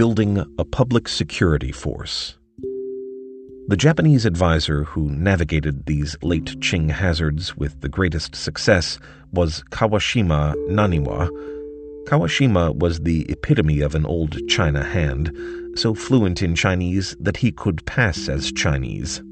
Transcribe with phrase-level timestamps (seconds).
[0.00, 2.38] Building a Public Security Force.
[3.68, 8.98] The Japanese advisor who navigated these late Qing hazards with the greatest success
[9.30, 11.28] was Kawashima Naniwa.
[12.06, 15.36] Kawashima was the epitome of an old China hand,
[15.74, 19.22] so fluent in Chinese that he could pass as Chinese.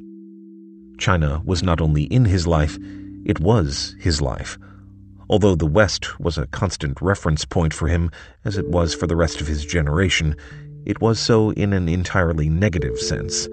[0.99, 2.77] China was not only in his life,
[3.25, 4.59] it was his life.
[5.31, 8.11] Although the West was a constant reference point for him,
[8.45, 10.35] as it was for the rest of his generation,
[10.87, 13.47] it was so in an entirely negative sense.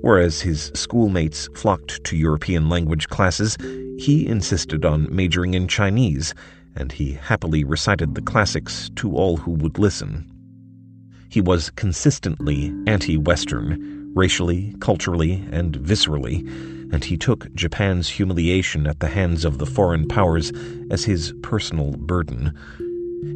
[0.00, 3.56] Whereas his schoolmates flocked to European language classes,
[3.98, 6.34] he insisted on majoring in Chinese,
[6.74, 10.28] and he happily recited the classics to all who would listen.
[11.28, 16.48] He was consistently anti Western, racially, culturally, and viscerally,
[16.92, 20.52] and he took Japan's humiliation at the hands of the foreign powers
[20.90, 22.56] as his personal burden.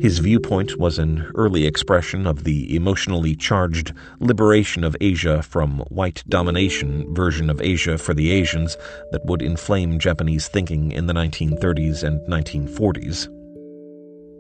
[0.01, 6.23] His viewpoint was an early expression of the emotionally charged liberation of Asia from white
[6.29, 8.77] domination version of Asia for the Asians
[9.11, 13.42] that would inflame Japanese thinking in the 1930s and 1940s.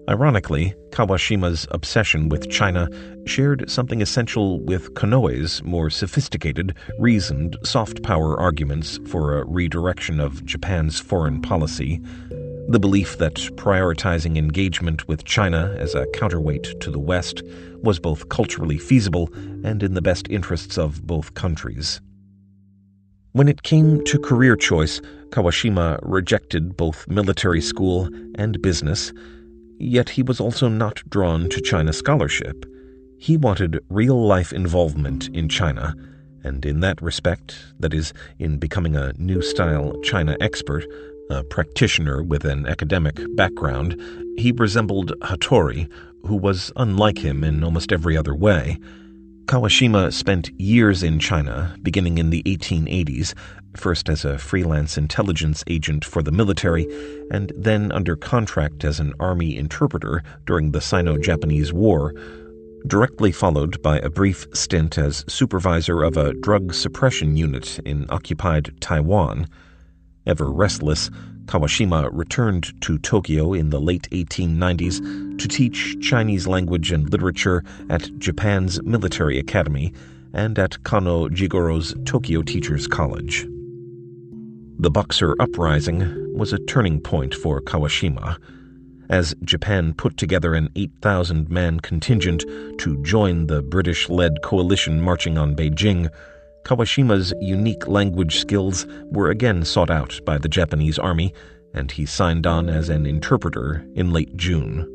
[0.09, 2.89] Ironically, Kawashima's obsession with China
[3.25, 10.45] shared something essential with Konoe's more sophisticated, reasoned, soft power arguments for a redirection of
[10.45, 12.01] Japan's foreign policy.
[12.69, 17.43] The belief that prioritizing engagement with China as a counterweight to the West
[17.83, 19.31] was both culturally feasible
[19.63, 22.01] and in the best interests of both countries.
[23.33, 29.13] When it came to career choice, Kawashima rejected both military school and business
[29.79, 32.65] Yet he was also not drawn to China scholarship.
[33.19, 35.95] He wanted real life involvement in China,
[36.45, 40.85] and in that respect, that is, in becoming a new style China expert,
[41.31, 44.01] a practitioner with an academic background,
[44.37, 45.91] he resembled Hattori,
[46.27, 48.79] who was unlike him in almost every other way.
[49.47, 53.35] Kawashima spent years in China, beginning in the 1880s,
[53.77, 56.87] first as a freelance intelligence agent for the military,
[57.31, 62.15] and then under contract as an army interpreter during the Sino Japanese War,
[62.87, 68.75] directly followed by a brief stint as supervisor of a drug suppression unit in occupied
[68.81, 69.49] Taiwan.
[70.27, 71.11] Ever restless,
[71.47, 78.17] Kawashima returned to Tokyo in the late 1890s to teach Chinese language and literature at
[78.19, 79.93] Japan's military academy
[80.33, 83.47] and at Kano Jigoro's Tokyo Teachers College.
[84.79, 88.37] The Boxer Uprising was a turning point for Kawashima.
[89.09, 92.45] As Japan put together an 8,000 man contingent
[92.79, 96.09] to join the British led coalition marching on Beijing,
[96.65, 101.33] Kawashima's unique language skills were again sought out by the Japanese army,
[101.75, 104.89] and he signed on as an interpreter in late June.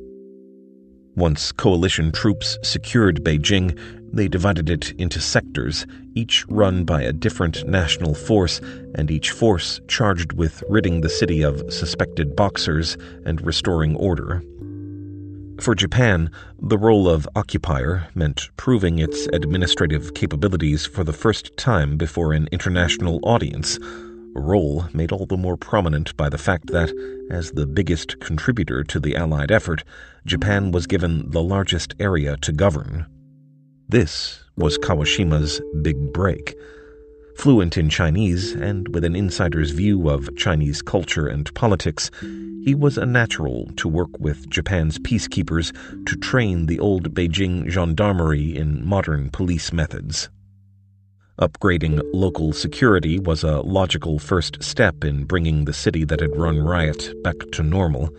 [1.15, 3.77] Once coalition troops secured Beijing,
[4.11, 5.85] they divided it into sectors,
[6.15, 8.59] each run by a different national force,
[8.95, 14.41] and each force charged with ridding the city of suspected boxers and restoring order.
[15.59, 16.29] For Japan,
[16.61, 22.47] the role of occupier meant proving its administrative capabilities for the first time before an
[22.51, 23.79] international audience
[24.37, 26.93] a role made all the more prominent by the fact that,
[27.31, 29.83] as the biggest contributor to the Allied effort,
[30.27, 33.07] Japan was given the largest area to govern.
[33.89, 36.57] This was Kawashima's big break.
[37.37, 42.11] Fluent in Chinese and with an insider's view of Chinese culture and politics,
[42.65, 45.73] he was a natural to work with Japan's peacekeepers
[46.05, 50.27] to train the old Beijing gendarmerie in modern police methods.
[51.39, 56.59] Upgrading local security was a logical first step in bringing the city that had run
[56.59, 58.09] riot back to normal.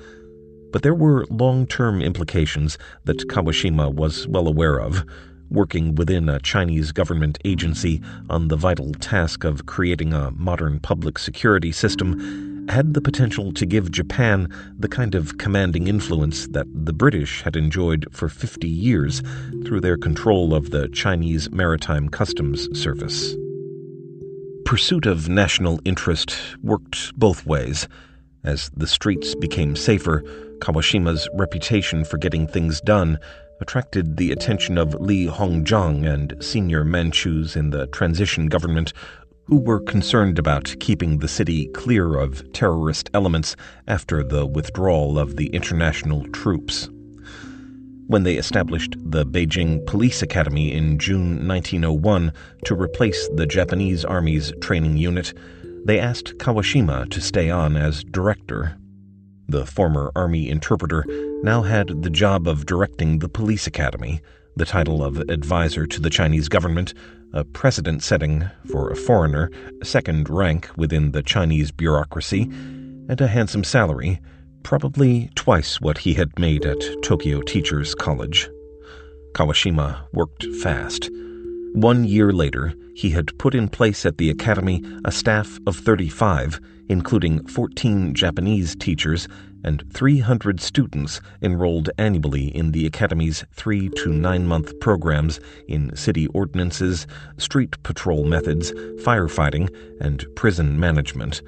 [0.73, 5.05] But there were long term implications that Kawashima was well aware of,
[5.50, 11.19] working within a Chinese government agency on the vital task of creating a modern public
[11.19, 16.93] security system had the potential to give Japan the kind of commanding influence that the
[16.93, 19.23] British had enjoyed for 50 years
[19.64, 23.34] through their control of the Chinese Maritime Customs Service.
[24.67, 27.88] Pursuit of national interest worked both ways.
[28.44, 30.23] As the streets became safer,
[30.58, 33.19] Kawashima's reputation for getting things done
[33.60, 38.93] attracted the attention of Li Hongzhang and senior Manchus in the transition government
[39.44, 43.56] who were concerned about keeping the city clear of terrorist elements
[43.87, 46.90] after the withdrawal of the international troops.
[48.08, 52.32] When they established the Beijing Police Academy in June 1901
[52.64, 55.32] to replace the Japanese Army's training unit,
[55.84, 58.76] they asked Kawashima to stay on as director.
[59.50, 61.06] The former Army interpreter
[61.43, 64.21] now had the job of directing the police academy,
[64.56, 66.93] the title of advisor to the Chinese government,
[67.33, 69.50] a precedent setting, for a foreigner,
[69.83, 74.21] second rank within the Chinese bureaucracy, and a handsome salary,
[74.65, 78.50] probably twice what he had made at Tokyo Teachers College.
[79.33, 81.09] Kawashima worked fast.
[81.73, 86.61] One year later, he had put in place at the academy a staff of 35,
[86.88, 89.29] including 14 Japanese teachers
[89.64, 96.26] and 300 students enrolled annually in the Academy's three to nine month programs in city
[96.29, 97.06] ordinances,
[97.37, 99.69] street patrol methods, firefighting,
[100.00, 101.43] and prison management.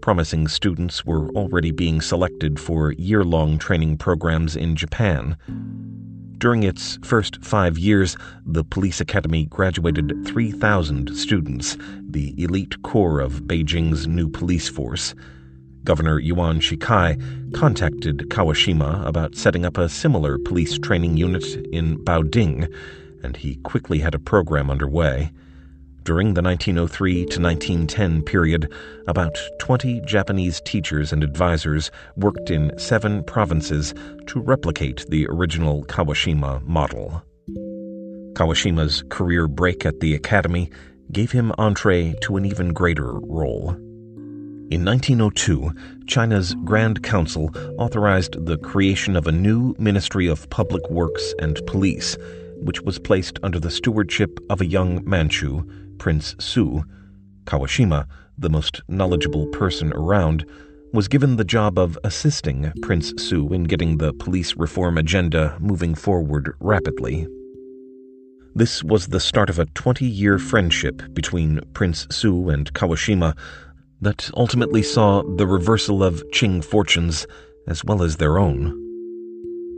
[0.00, 5.36] Promising students were already being selected for year long training programs in Japan.
[6.38, 13.42] During its first five years, the police academy graduated 3,000 students, the elite core of
[13.42, 15.16] Beijing's new police force.
[15.82, 22.68] Governor Yuan Shikai contacted Kawashima about setting up a similar police training unit in Baoding,
[23.24, 25.32] and he quickly had a program underway.
[26.08, 28.72] During the 1903 to 1910 period,
[29.06, 33.92] about 20 Japanese teachers and advisors worked in seven provinces
[34.28, 37.22] to replicate the original Kawashima model.
[38.32, 40.70] Kawashima's career break at the academy
[41.12, 43.72] gave him entree to an even greater role.
[44.70, 45.72] In 1902,
[46.06, 52.16] China's Grand Council authorized the creation of a new Ministry of Public Works and Police,
[52.62, 55.64] which was placed under the stewardship of a young Manchu,
[55.98, 56.84] Prince Su.
[57.44, 58.06] Kawashima,
[58.36, 60.44] the most knowledgeable person around,
[60.92, 65.94] was given the job of assisting Prince Su in getting the police reform agenda moving
[65.94, 67.26] forward rapidly.
[68.54, 73.36] This was the start of a 20 year friendship between Prince Su and Kawashima
[74.00, 77.26] that ultimately saw the reversal of Qing fortunes
[77.66, 78.87] as well as their own.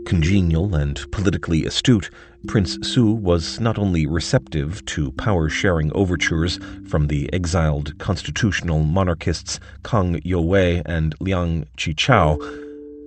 [0.07, 2.11] Congenial and politically astute,
[2.47, 6.59] Prince Su was not only receptive to power sharing overtures
[6.89, 12.39] from the exiled constitutional monarchists Kang Youwei and Liang Qichao,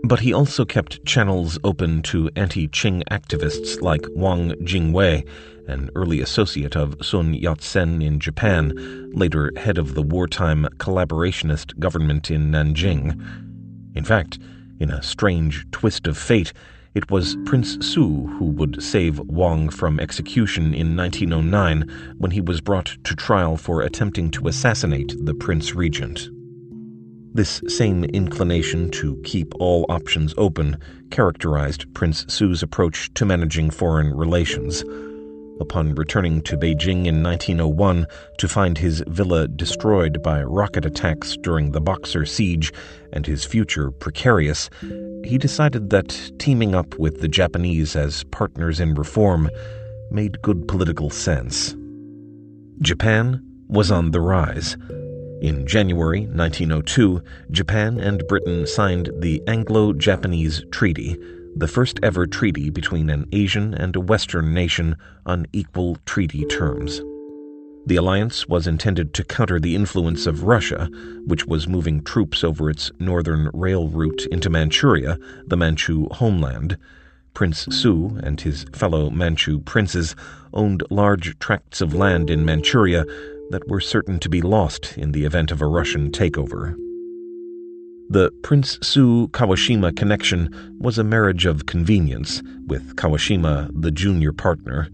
[0.06, 5.26] but he also kept channels open to anti Qing activists like Wang Jingwei
[5.68, 8.74] an early associate of Sun Yat sen in Japan,
[9.14, 13.20] later head of the wartime collaborationist government in Nanjing.
[13.96, 14.40] In fact,
[14.80, 16.52] in a strange twist of fate,
[16.96, 22.62] it was Prince Su who would save Wang from execution in 1909 when he was
[22.62, 26.30] brought to trial for attempting to assassinate the Prince Regent.
[27.34, 30.78] This same inclination to keep all options open
[31.10, 34.84] characterized Prince Su's approach to managing foreign relations
[35.60, 38.06] upon returning to Beijing in 1901
[38.38, 42.74] to find his villa destroyed by rocket attacks during the Boxer siege
[43.12, 44.70] and his future precarious,
[45.24, 49.50] he decided that teaming up with the Japanese as partners in reform
[50.12, 51.76] made good political sense.
[52.82, 54.76] Japan was on the rise.
[55.42, 57.22] In January 1902,
[57.52, 61.18] Japan and Britain signed the Anglo Japanese Treaty
[61.56, 67.02] the first ever treaty between an Asian and a Western nation on equal treaty terms.
[67.86, 70.90] The alliance was intended to counter the influence of Russia,
[71.26, 76.78] which was moving troops over its northern rail route into Manchuria, the Manchu homeland.
[77.34, 80.16] Prince Su and his fellow Manchu princes
[80.54, 83.06] owned large tracts of land in Manchuria
[83.50, 86.76] that were certain to be lost in the event of a Russian takeover.
[88.10, 94.90] The Prince Su Kawashima connection was a marriage of convenience, with Kawashima the junior partner.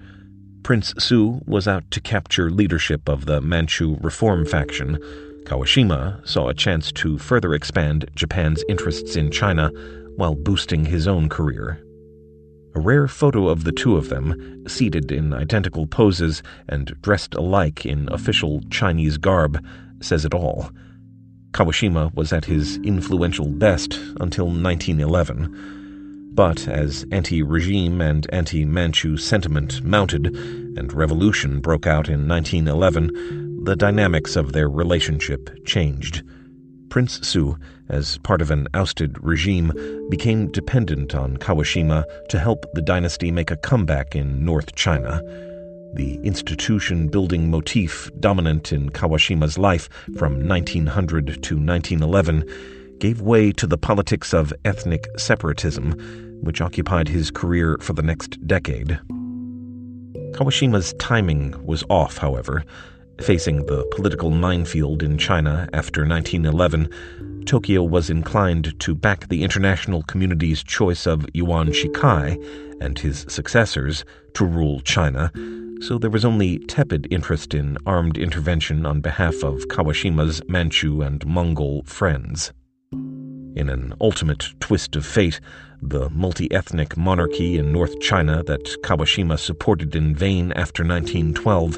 [0.63, 4.99] Prince Su was out to capture leadership of the Manchu reform faction.
[5.45, 9.71] Kawashima saw a chance to further expand Japan's interests in China
[10.15, 11.83] while boosting his own career.
[12.75, 17.85] A rare photo of the two of them, seated in identical poses and dressed alike
[17.85, 19.63] in official Chinese garb,
[20.01, 20.69] says it all.
[21.51, 25.78] Kawashima was at his influential best until 1911.
[26.31, 30.27] But as anti regime and anti Manchu sentiment mounted
[30.77, 36.23] and revolution broke out in 1911, the dynamics of their relationship changed.
[36.89, 37.57] Prince Su,
[37.89, 39.71] as part of an ousted regime,
[40.09, 45.21] became dependent on Kawashima to help the dynasty make a comeback in North China
[45.93, 52.43] the institution building motif dominant in Kawashima's life from 1900 to 1911,
[52.99, 55.93] gave way to the politics of ethnic separatism,
[56.41, 58.99] which occupied his career for the next decade.
[60.33, 62.63] Kawashima's timing was off, however.
[63.21, 70.03] Facing the political minefield in China after 1911, Tokyo was inclined to back the international
[70.03, 72.37] community's choice of Yuan Shikai
[72.79, 75.31] and his successors to rule China,
[75.81, 81.25] so there was only tepid interest in armed intervention on behalf of Kawashima's Manchu and
[81.25, 82.53] Mongol friends.
[83.59, 85.41] In an ultimate twist of fate,
[85.81, 91.77] the multi ethnic monarchy in North China that Kawashima supported in vain after 1912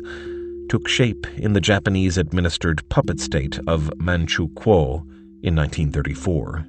[0.69, 5.01] took shape in the Japanese administered puppet state of Manchukuo
[5.41, 6.67] in 1934.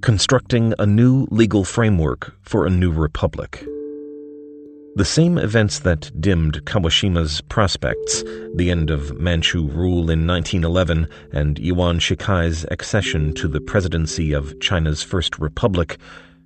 [0.00, 3.64] Constructing a new legal framework for a new republic.
[4.96, 8.22] The same events that dimmed Kawashima's prospects,
[8.54, 14.58] the end of Manchu rule in 1911 and Yuan Shikai's accession to the presidency of
[14.60, 15.98] China's First Republic,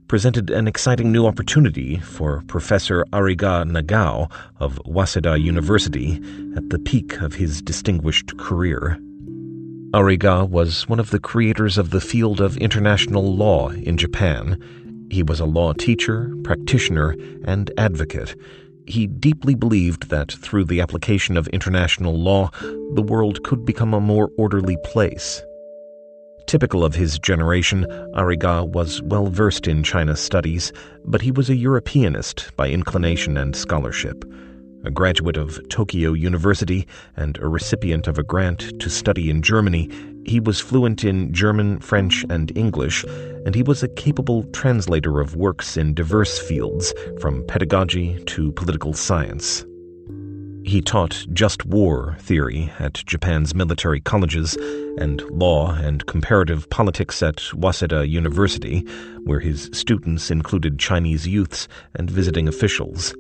[0.07, 6.15] presented an exciting new opportunity for Professor Ariga Nagao of Waseda University
[6.57, 8.99] at the peak of his distinguished career.
[9.93, 14.59] Ariga was one of the creators of the field of international law in Japan
[15.11, 18.37] he was a law teacher, practitioner, and advocate.
[18.87, 22.51] He deeply believed that through the application of international law,
[22.95, 25.43] the world could become a more orderly place.
[26.47, 27.85] Typical of his generation,
[28.15, 30.73] Ariga was well versed in China studies,
[31.05, 34.25] but he was a Europeanist by inclination and scholarship.
[34.85, 36.87] A graduate of Tokyo University
[37.17, 39.91] and a recipient of a grant to study in Germany,
[40.29, 43.05] he was fluent in German, French, and English,
[43.47, 48.93] and he was a capable translator of works in diverse fields, from pedagogy to political
[48.93, 49.65] science.
[50.65, 54.55] He taught just war theory at Japan's military colleges
[54.99, 58.81] and law and comparative politics at Waseda University,
[59.25, 63.15] where his students included Chinese youths and visiting officials.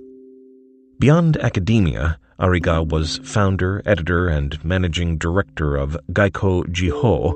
[0.99, 7.35] Beyond academia, Ariga was founder, editor, and managing director of Gaiko Jiho,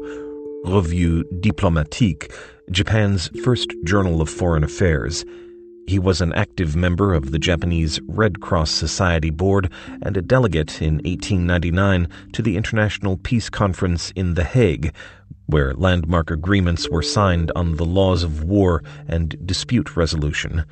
[0.64, 2.32] Revue Diplomatique,
[2.70, 5.24] Japan's first journal of foreign affairs.
[5.88, 10.80] He was an active member of the Japanese Red Cross Society Board and a delegate
[10.80, 14.94] in 1899 to the International Peace Conference in The Hague,
[15.46, 20.64] where landmark agreements were signed on the laws of war and dispute resolution.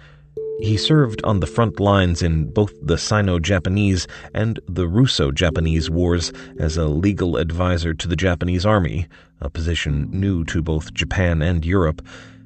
[0.62, 5.88] He served on the front lines in both the Sino Japanese and the Russo Japanese
[5.88, 9.08] wars as a legal advisor to the Japanese Army,
[9.40, 12.02] a position new to both Japan and Europe,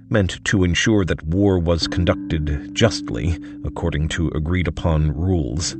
[0.08, 5.72] meant to ensure that war was conducted justly according to agreed upon rules.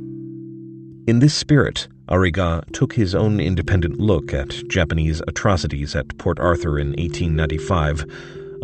[1.07, 6.79] In this spirit, Ariga took his own independent look at Japanese atrocities at Port Arthur
[6.79, 8.05] in 1895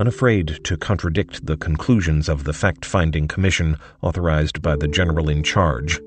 [0.02, 5.44] unafraid to contradict the conclusions of the fact finding commission authorized by the general in
[5.44, 6.00] charge.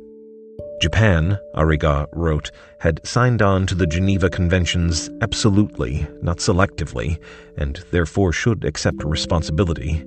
[0.82, 7.22] Japan, Ariga wrote, had signed on to the Geneva Conventions absolutely, not selectively,
[7.56, 10.04] and therefore should accept responsibility.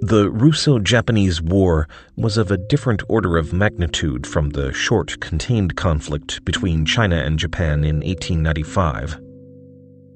[0.00, 1.86] The Russo Japanese War
[2.16, 7.38] was of a different order of magnitude from the short, contained conflict between China and
[7.38, 9.25] Japan in 1895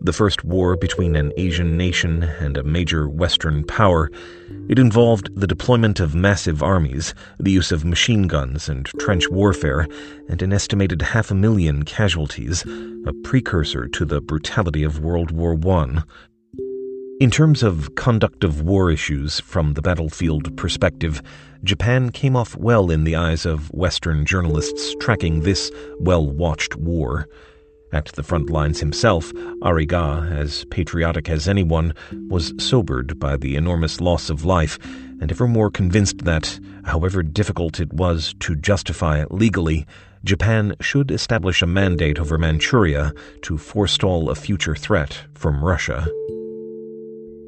[0.00, 4.11] the first war between an Asian nation and a major Western power,
[4.69, 9.87] it involved the deployment of massive armies, the use of machine guns and trench warfare,
[10.28, 12.64] and an estimated half a million casualties,
[13.07, 16.02] a precursor to the brutality of World War I.
[17.21, 21.21] In terms of conduct of war issues from the battlefield perspective,
[21.62, 27.28] Japan came off well in the eyes of Western journalists tracking this well watched war.
[27.92, 29.32] At the front lines himself,
[29.62, 31.92] Ariga, as patriotic as anyone,
[32.28, 34.78] was sobered by the enormous loss of life,
[35.20, 39.87] and ever more convinced that, however difficult it was to justify legally,
[40.23, 46.06] Japan should establish a mandate over Manchuria to forestall a future threat from Russia.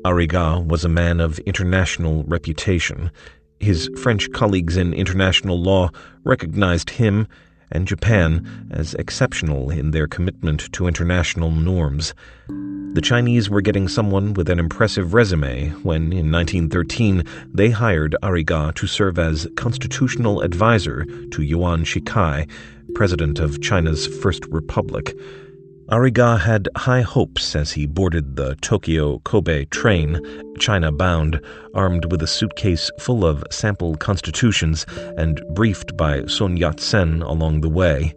[0.04, 3.12] Ariga was a man of international reputation.
[3.60, 5.90] His French colleagues in international law
[6.24, 7.28] recognized him
[7.72, 12.14] and Japan as exceptional in their commitment to international norms.
[12.94, 18.74] The Chinese were getting someone with an impressive resume when, in 1913, they hired Ariga
[18.74, 22.46] to serve as constitutional advisor to Yuan Shikai,
[22.94, 25.16] president of China's First Republic.
[25.90, 30.20] Ariga had high hopes as he boarded the Tokyo Kobe train,
[30.58, 31.40] China bound,
[31.74, 34.86] armed with a suitcase full of sample constitutions
[35.18, 38.14] and briefed by Sun Yat sen along the way.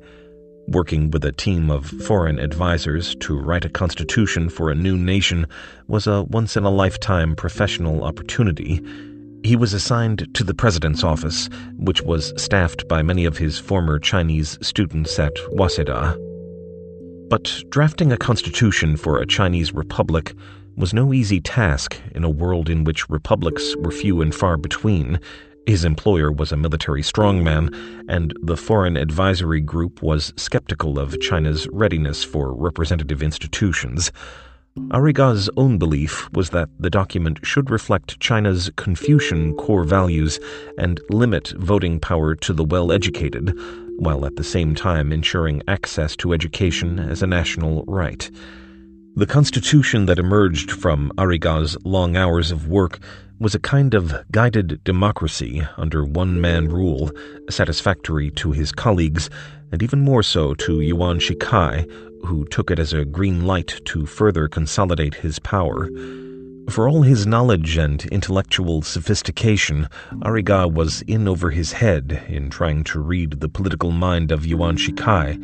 [0.68, 5.48] Working with a team of foreign advisors to write a constitution for a new nation
[5.88, 8.80] was a once in a lifetime professional opportunity.
[9.44, 14.00] He was assigned to the president's office, which was staffed by many of his former
[14.00, 16.35] Chinese students at Waseda.
[17.28, 20.36] But drafting a constitution for a Chinese republic
[20.78, 25.20] was no easy task in a world in which republics were few and far between.
[25.66, 27.74] His employer was a military strongman,
[28.08, 34.12] and the Foreign Advisory Group was skeptical of China's readiness for representative institutions.
[34.92, 40.38] Ariga's own belief was that the document should reflect China's Confucian core values
[40.78, 43.58] and limit voting power to the well educated,
[44.00, 48.30] while at the same time ensuring access to education as a national right.
[49.16, 53.00] The constitution that emerged from Ariga's long hours of work
[53.40, 57.12] was a kind of guided democracy under one man rule,
[57.50, 59.30] satisfactory to his colleagues,
[59.72, 61.90] and even more so to Yuan Shikai,
[62.26, 65.90] who took it as a green light to further consolidate his power.
[66.70, 69.88] For all his knowledge and intellectual sophistication,
[70.22, 74.78] Ariga was in over his head in trying to read the political mind of Yuan
[74.78, 75.36] Shikai,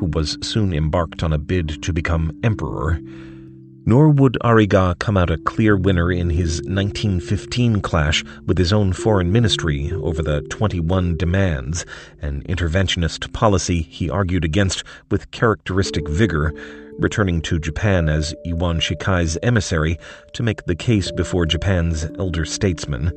[0.00, 3.00] who was soon embarked on a bid to become emperor.
[3.84, 8.92] Nor would Ariga come out a clear winner in his 1915 clash with his own
[8.92, 11.84] foreign ministry over the 21 demands,
[12.20, 16.52] an interventionist policy he argued against with characteristic vigor,
[17.00, 19.98] returning to Japan as Yuan Shikai's emissary
[20.34, 23.12] to make the case before Japan's elder statesmen.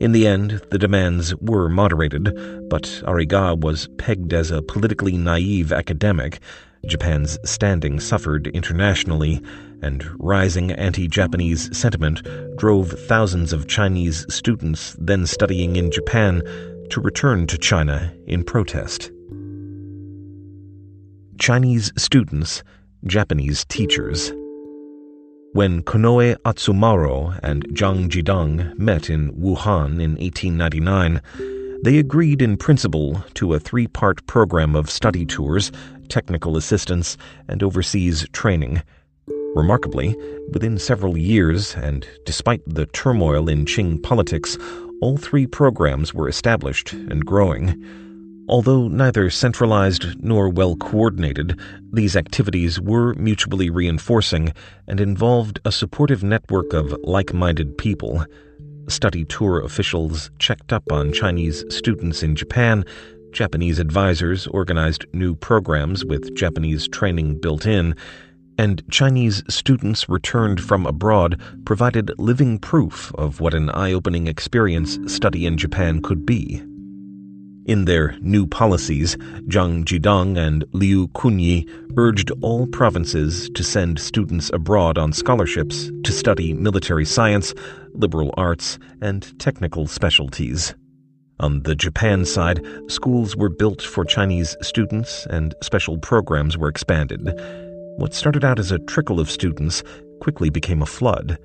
[0.00, 2.24] In the end, the demands were moderated,
[2.68, 6.40] but Ariga was pegged as a politically naive academic.
[6.86, 9.40] Japan's standing suffered internationally,
[9.82, 12.22] and rising anti Japanese sentiment
[12.56, 16.42] drove thousands of Chinese students then studying in Japan
[16.90, 19.10] to return to China in protest.
[21.38, 22.62] Chinese students,
[23.06, 24.32] Japanese teachers.
[25.54, 31.20] When Konoe Atsumaro and Zhang Zhidong met in Wuhan in 1899,
[31.82, 35.72] they agreed in principle to a three part program of study tours,
[36.12, 37.16] technical assistance,
[37.48, 38.82] and overseas training.
[39.54, 40.16] Remarkably,
[40.52, 44.56] within several years, and despite the turmoil in Qing politics,
[45.00, 47.82] all three programs were established and growing.
[48.48, 51.58] Although neither centralized nor well coordinated,
[51.92, 54.52] these activities were mutually reinforcing
[54.86, 58.24] and involved a supportive network of like minded people.
[58.88, 62.84] Study tour officials checked up on Chinese students in Japan.
[63.32, 67.96] Japanese advisors organized new programs with Japanese training built in
[68.58, 74.98] and Chinese students returned from abroad provided living proof of what an eye opening experience
[75.12, 76.62] study in Japan could be.
[77.64, 79.16] In their new policies,
[79.46, 86.12] Zhang Zhidong and Liu Kunyi urged all provinces to send students abroad on scholarships to
[86.12, 87.54] study military science,
[87.94, 90.74] liberal arts, and technical specialties.
[91.42, 97.20] On the Japan side, schools were built for Chinese students and special programs were expanded.
[97.96, 99.82] What started out as a trickle of students
[100.20, 101.36] quickly became a flood.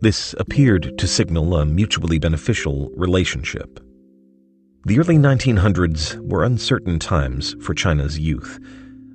[0.00, 3.78] This appeared to signal a mutually beneficial relationship.
[4.86, 8.58] The early 1900s were uncertain times for China's youth.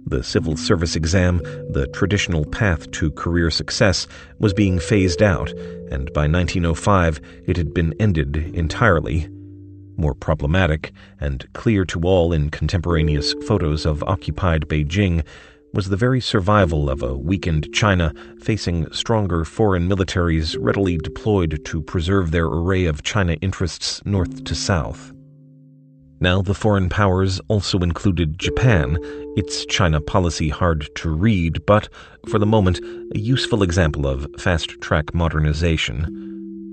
[0.05, 1.39] The civil service exam,
[1.71, 5.49] the traditional path to career success, was being phased out,
[5.89, 9.27] and by 1905 it had been ended entirely.
[9.97, 15.25] More problematic, and clear to all in contemporaneous photos of occupied Beijing,
[15.73, 21.81] was the very survival of a weakened China facing stronger foreign militaries readily deployed to
[21.81, 25.11] preserve their array of China interests north to south.
[26.19, 28.97] Now the foreign powers also included Japan,
[29.35, 31.89] its China policy hard to read, but,
[32.29, 32.79] for the moment,
[33.13, 36.26] a useful example of fast track modernization.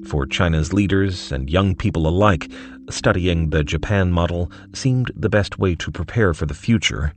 [0.07, 2.51] For China's leaders and young people alike,
[2.91, 7.13] studying the Japan model seemed the best way to prepare for the future.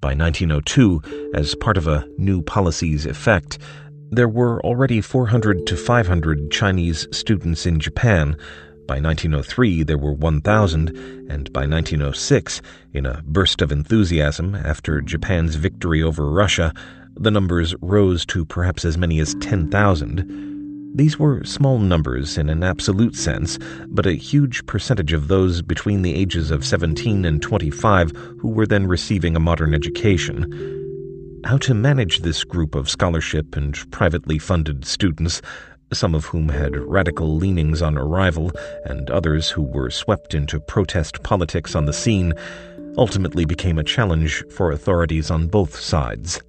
[0.00, 3.58] By 1902, as part of a new policy's effect,
[4.10, 8.36] there were already 400 to 500 Chinese students in Japan.
[8.86, 10.88] By 1903, there were 1,000,
[11.30, 12.60] and by 1906,
[12.92, 16.74] in a burst of enthusiasm after Japan's victory over Russia,
[17.14, 20.51] the numbers rose to perhaps as many as 10,000.
[20.94, 26.02] These were small numbers in an absolute sense, but a huge percentage of those between
[26.02, 31.40] the ages of 17 and 25 who were then receiving a modern education.
[31.44, 35.40] How to manage this group of scholarship and privately funded students,
[35.94, 38.52] some of whom had radical leanings on arrival,
[38.84, 42.34] and others who were swept into protest politics on the scene,
[42.98, 46.42] ultimately became a challenge for authorities on both sides.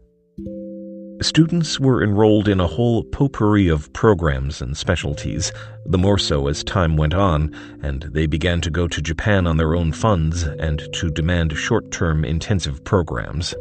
[1.22, 5.54] Students were enrolled in a whole potpourri of programs and specialties,
[5.86, 9.58] the more so as time went on, and they began to go to Japan on
[9.58, 13.54] their own funds and to demand short term intensive programs.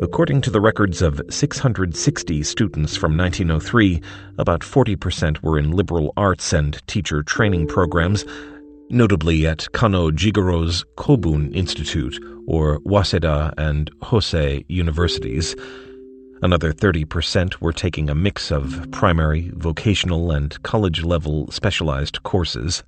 [0.00, 4.00] According to the records of 660 students from 1903,
[4.38, 8.24] about 40% were in liberal arts and teacher training programs,
[8.90, 15.54] notably at Kano Jigoro's Kobun Institute or Waseda and Hosei universities.
[16.44, 22.82] Another 30% were taking a mix of primary, vocational, and college level specialized courses.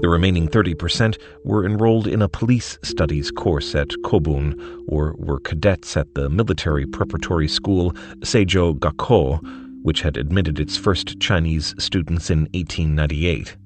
[0.00, 5.96] The remaining 30% were enrolled in a police studies course at Kobun or were cadets
[5.96, 9.40] at the military preparatory school Seijo Gakko,
[9.82, 13.56] which had admitted its first Chinese students in 1898.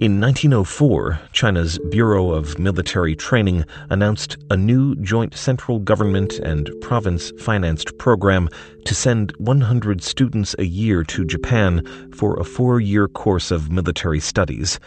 [0.00, 7.32] In 1904, China's Bureau of Military Training announced a new joint central government and province
[7.38, 8.48] financed program
[8.86, 11.84] to send 100 students a year to Japan
[12.14, 14.80] for a four year course of military studies.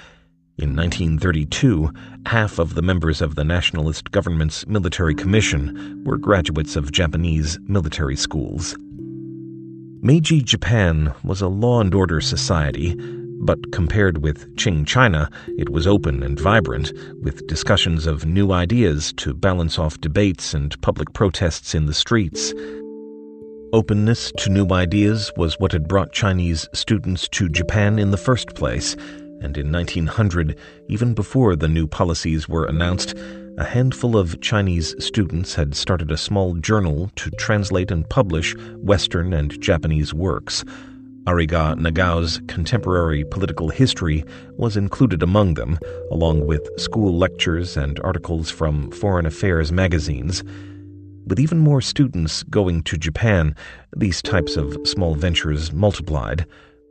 [0.57, 1.91] In 1932,
[2.25, 8.15] half of the members of the nationalist government's military commission were graduates of Japanese military
[8.15, 8.75] schools.
[10.01, 12.97] Meiji Japan was a law and order society,
[13.43, 19.13] but compared with Qing China, it was open and vibrant, with discussions of new ideas
[19.17, 22.53] to balance off debates and public protests in the streets.
[23.73, 28.55] Openness to new ideas was what had brought Chinese students to Japan in the first
[28.55, 28.95] place
[29.43, 33.13] and in 1900, even before the new policies were announced,
[33.57, 39.33] a handful of Chinese students had started a small journal to translate and publish Western
[39.33, 40.63] and Japanese works.
[41.25, 44.25] Ariga Nagao's contemporary political history
[44.57, 45.79] was included among them,
[46.11, 50.43] along with school lectures and articles from foreign affairs magazines.
[51.25, 53.55] With even more students going to Japan,
[53.95, 56.45] these types of small ventures multiplied.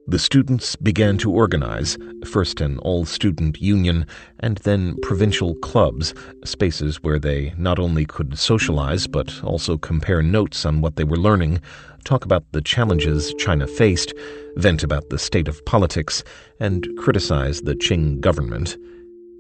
[0.08, 4.04] The students began to organize, first an all student union
[4.40, 6.12] and then provincial clubs,
[6.44, 11.16] spaces where they not only could socialize but also compare notes on what they were
[11.16, 11.60] learning,
[12.04, 14.12] talk about the challenges China faced,
[14.56, 16.24] vent about the state of politics,
[16.58, 18.76] and criticize the Qing government.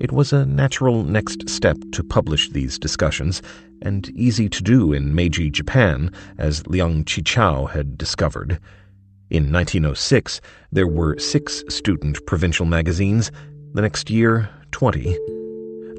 [0.00, 3.42] It was a natural next step to publish these discussions,
[3.82, 8.60] and easy to do in Meiji Japan, as Liang Qichao had discovered.
[9.32, 10.42] In 1906,
[10.72, 13.32] there were six student provincial magazines,
[13.72, 15.16] the next year, 20.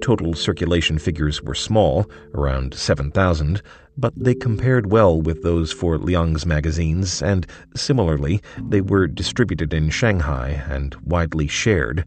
[0.01, 3.63] Total circulation figures were small, around 7,000,
[3.97, 9.89] but they compared well with those for Liang's magazines, and similarly, they were distributed in
[9.89, 12.05] Shanghai and widely shared.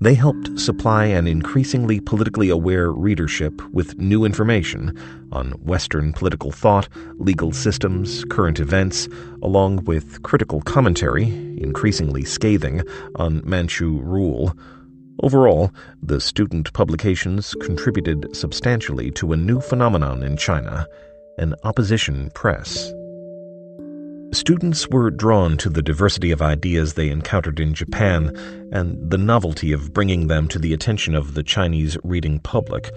[0.00, 4.98] They helped supply an increasingly politically aware readership with new information
[5.32, 9.08] on Western political thought, legal systems, current events,
[9.42, 11.24] along with critical commentary,
[11.58, 12.82] increasingly scathing,
[13.16, 14.56] on Manchu rule.
[15.22, 15.70] Overall,
[16.02, 20.86] the student publications contributed substantially to a new phenomenon in China
[21.38, 22.92] an opposition press.
[24.34, 28.34] Students were drawn to the diversity of ideas they encountered in Japan
[28.72, 32.92] and the novelty of bringing them to the attention of the Chinese reading public.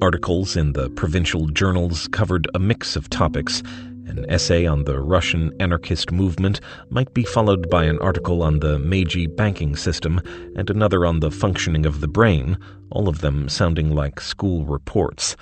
[0.00, 3.62] Articles in the provincial journals covered a mix of topics.
[4.06, 8.78] An essay on the Russian anarchist movement might be followed by an article on the
[8.78, 10.22] Meiji banking system
[10.56, 12.56] and another on the functioning of the brain,
[12.90, 15.36] all of them sounding like school reports.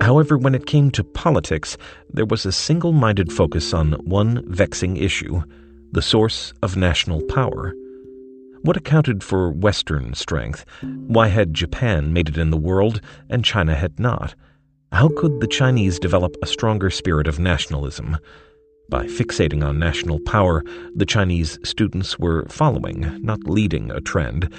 [0.00, 1.76] However, when it came to politics,
[2.12, 5.42] there was a single minded focus on one vexing issue
[5.92, 7.72] the source of national power.
[8.62, 10.64] What accounted for Western strength?
[10.82, 14.34] Why had Japan made it in the world and China had not?
[14.90, 18.18] How could the Chinese develop a stronger spirit of nationalism?
[18.88, 24.52] By fixating on national power, the Chinese students were following, not leading, a trend.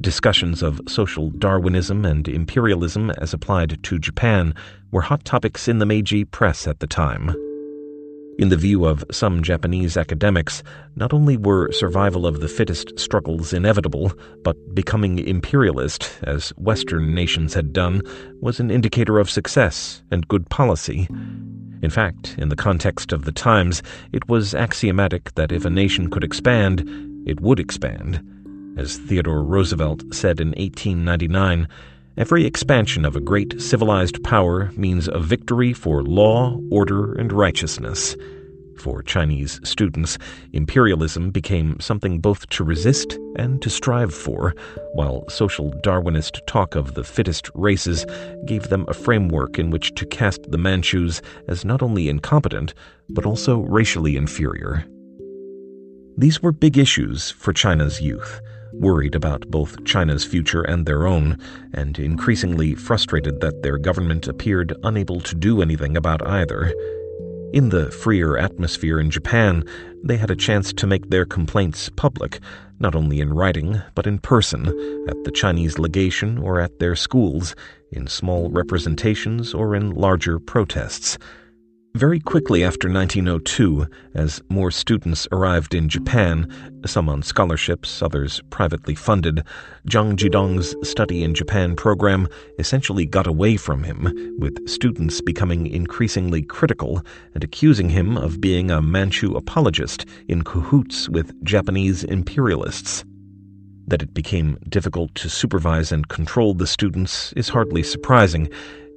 [0.00, 4.54] Discussions of social Darwinism and imperialism as applied to Japan
[4.90, 7.34] were hot topics in the Meiji press at the time.
[8.38, 10.62] In the view of some Japanese academics,
[10.96, 14.12] not only were survival of the fittest struggles inevitable,
[14.44, 18.02] but becoming imperialist, as Western nations had done,
[18.42, 21.08] was an indicator of success and good policy.
[21.80, 23.82] In fact, in the context of the times,
[24.12, 26.86] it was axiomatic that if a nation could expand,
[27.26, 28.22] it would expand.
[28.76, 31.66] As Theodore Roosevelt said in 1899,
[32.18, 38.14] every expansion of a great civilized power means a victory for law, order, and righteousness.
[38.76, 40.18] For Chinese students,
[40.52, 44.54] imperialism became something both to resist and to strive for,
[44.92, 48.04] while social Darwinist talk of the fittest races
[48.44, 52.74] gave them a framework in which to cast the Manchus as not only incompetent,
[53.08, 54.84] but also racially inferior.
[56.18, 58.42] These were big issues for China's youth
[58.80, 61.38] worried about both China's future and their own,
[61.72, 66.72] and increasingly frustrated that their government appeared unable to do anything about either.
[67.52, 69.64] In the freer atmosphere in Japan,
[70.02, 72.40] they had a chance to make their complaints public,
[72.80, 74.66] not only in writing, but in person,
[75.08, 77.54] at the Chinese legation or at their schools,
[77.90, 81.18] in small representations or in larger protests.
[81.96, 86.46] Very quickly after 1902, as more students arrived in Japan,
[86.84, 89.42] some on scholarships, others privately funded,
[89.88, 92.28] Zhang Zhidong's study in Japan program
[92.58, 97.00] essentially got away from him, with students becoming increasingly critical
[97.32, 103.06] and accusing him of being a Manchu apologist in cahoots with Japanese imperialists.
[103.86, 108.50] That it became difficult to supervise and control the students is hardly surprising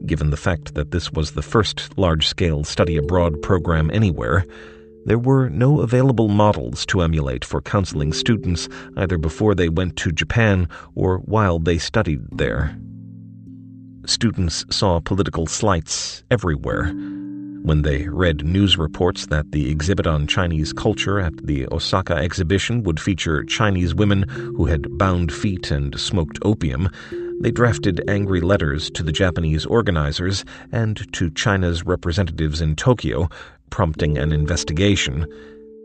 [0.06, 4.46] given the fact that this was the first large scale study abroad program anywhere.
[5.06, 10.12] There were no available models to emulate for counseling students either before they went to
[10.12, 12.78] Japan or while they studied there.
[14.06, 16.94] Students saw political slights everywhere.
[17.62, 22.84] When they read news reports that the exhibit on Chinese culture at the Osaka exhibition
[22.84, 26.90] would feature Chinese women who had bound feet and smoked opium,
[27.40, 33.30] they drafted angry letters to the Japanese organizers and to China's representatives in Tokyo,
[33.70, 35.26] prompting an investigation.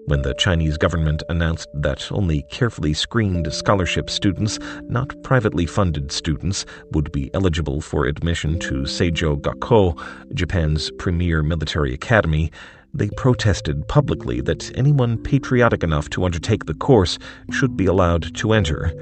[0.07, 6.67] When the Chinese government announced that only carefully screened scholarship students, not privately funded students,
[6.93, 9.99] would be eligible for admission to Seijo Gakko,
[10.35, 12.51] Japan's premier military academy,
[12.93, 17.19] they protested publicly that anyone patriotic enough to undertake the course
[17.51, 18.93] should be allowed to enter.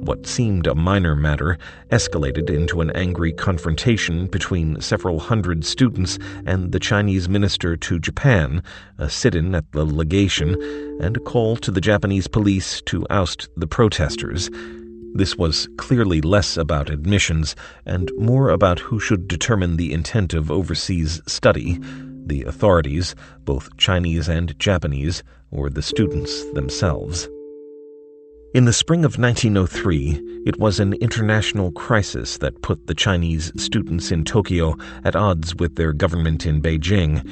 [0.00, 1.58] What seemed a minor matter
[1.90, 8.62] escalated into an angry confrontation between several hundred students and the Chinese minister to Japan,
[8.96, 10.54] a sit in at the legation,
[11.00, 14.48] and a call to the Japanese police to oust the protesters.
[15.14, 20.50] This was clearly less about admissions and more about who should determine the intent of
[20.50, 21.80] overseas study
[22.28, 27.28] the authorities, both Chinese and Japanese, or the students themselves.
[28.54, 34.10] In the spring of 1903, it was an international crisis that put the Chinese students
[34.10, 37.22] in Tokyo at odds with their government in Beijing.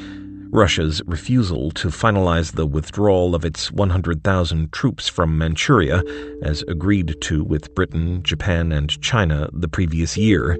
[0.52, 6.02] Russia's refusal to finalize the withdrawal of its 100,000 troops from Manchuria,
[6.42, 10.58] as agreed to with Britain, Japan, and China the previous year.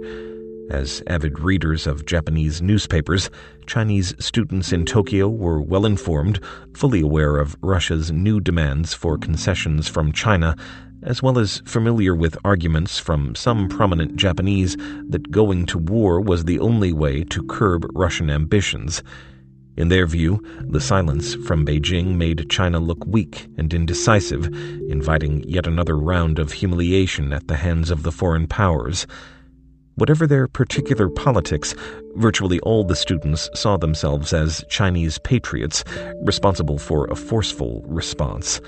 [0.71, 3.31] As avid readers of Japanese newspapers,
[3.67, 6.41] Chinese students in Tokyo were well informed,
[6.75, 10.57] fully aware of Russia's new demands for concessions from China,
[11.05, 14.77] as well as familiar with arguments from some prominent Japanese
[15.09, 19.05] that going to war was the only way to curb Russian ambitions.
[19.77, 24.47] In their view, the silence from Beijing made China look weak and indecisive,
[24.89, 29.07] inviting yet another round of humiliation at the hands of the foreign powers.
[29.97, 31.75] Whatever their particular politics,
[32.17, 35.85] virtually all the students saw themselves as Chinese patriots
[36.21, 38.61] responsible for a forceful response.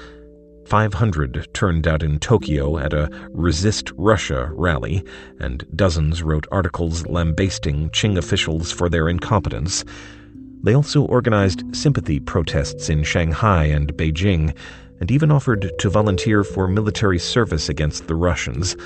[0.64, 5.04] 500 turned out in Tokyo at a Resist Russia rally,
[5.38, 9.84] and dozens wrote articles lambasting Qing officials for their incompetence.
[10.62, 14.56] They also organized sympathy protests in Shanghai and Beijing,
[14.98, 18.76] and even offered to volunteer for military service against the Russians.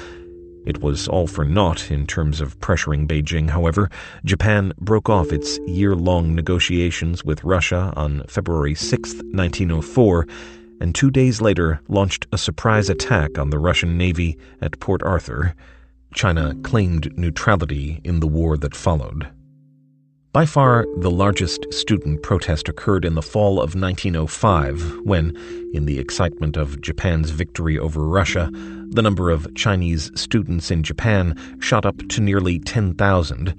[0.65, 3.91] It was all for naught in terms of pressuring Beijing, however.
[4.25, 10.27] Japan broke off its year long negotiations with Russia on February 6, 1904,
[10.81, 15.55] and two days later launched a surprise attack on the Russian Navy at Port Arthur.
[16.15, 19.29] China claimed neutrality in the war that followed.
[20.33, 25.37] By far, the largest student protest occurred in the fall of 1905 when,
[25.75, 28.49] in the excitement of Japan's victory over Russia,
[28.89, 33.55] the number of Chinese students in Japan shot up to nearly 10,000.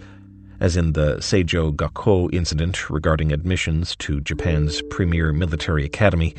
[0.60, 6.34] As in the Seijo Gakko incident regarding admissions to Japan's premier military academy,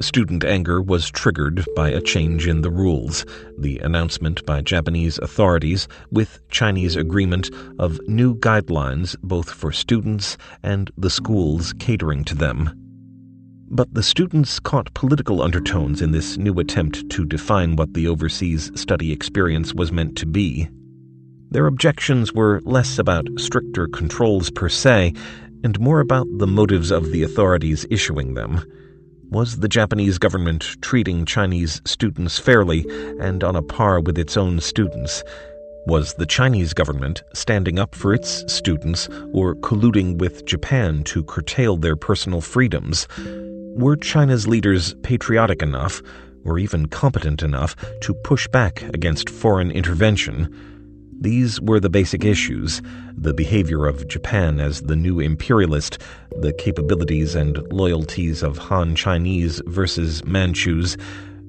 [0.00, 3.24] Student anger was triggered by a change in the rules,
[3.56, 10.90] the announcement by Japanese authorities, with Chinese agreement, of new guidelines both for students and
[10.98, 12.70] the schools catering to them.
[13.70, 18.70] But the students caught political undertones in this new attempt to define what the overseas
[18.78, 20.68] study experience was meant to be.
[21.50, 25.14] Their objections were less about stricter controls per se,
[25.64, 28.62] and more about the motives of the authorities issuing them.
[29.30, 32.86] Was the Japanese government treating Chinese students fairly
[33.20, 35.24] and on a par with its own students?
[35.86, 41.76] Was the Chinese government standing up for its students or colluding with Japan to curtail
[41.76, 43.08] their personal freedoms?
[43.74, 46.02] Were China's leaders patriotic enough,
[46.46, 50.75] or even competent enough to push back against foreign intervention.
[51.20, 52.82] These were the basic issues
[53.16, 55.98] the behavior of Japan as the new imperialist,
[56.40, 60.96] the capabilities and loyalties of Han Chinese versus Manchus,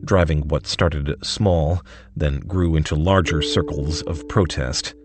[0.06, 1.82] driving what started small,
[2.16, 4.96] then grew into larger circles of protest.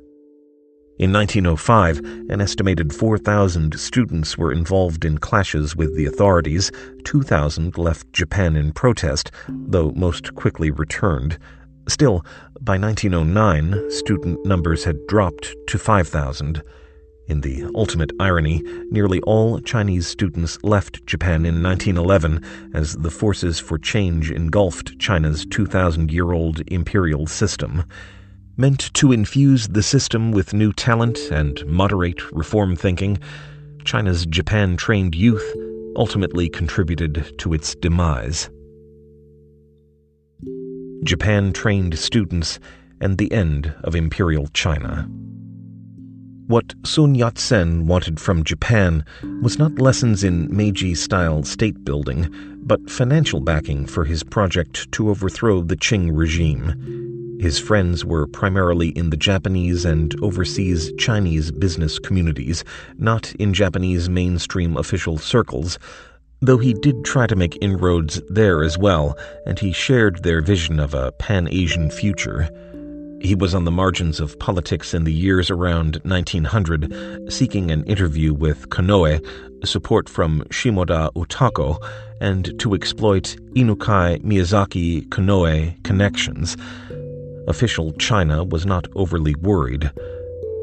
[0.98, 1.98] In 1905,
[2.30, 6.70] an estimated 4,000 students were involved in clashes with the authorities.
[7.04, 11.38] 2,000 left Japan in protest, though most quickly returned.
[11.88, 12.24] Still,
[12.60, 16.62] by 1909, student numbers had dropped to 5,000.
[17.28, 23.58] In the ultimate irony, nearly all Chinese students left Japan in 1911 as the forces
[23.58, 27.84] for change engulfed China's 2,000 year old imperial system.
[28.56, 33.18] Meant to infuse the system with new talent and moderate reform thinking,
[33.84, 35.54] China's Japan trained youth
[35.96, 38.50] ultimately contributed to its demise.
[41.04, 42.60] Japan trained students
[43.00, 45.08] and the end of Imperial China.
[46.46, 49.04] What Sun Yat sen wanted from Japan
[49.42, 52.28] was not lessons in Meiji style state building,
[52.62, 57.38] but financial backing for his project to overthrow the Qing regime.
[57.40, 62.62] His friends were primarily in the Japanese and overseas Chinese business communities,
[62.98, 65.80] not in Japanese mainstream official circles,
[66.42, 70.80] though he did try to make inroads there as well, and he shared their vision
[70.80, 72.50] of a pan Asian future.
[73.20, 78.34] He was on the margins of politics in the years around 1900, seeking an interview
[78.34, 79.24] with Konoe,
[79.64, 81.80] support from Shimoda Utako,
[82.20, 86.56] and to exploit Inukai Miyazaki Konoe connections.
[87.46, 89.92] Official China was not overly worried.